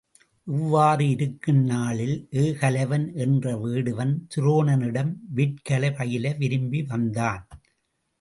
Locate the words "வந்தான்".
6.83-7.45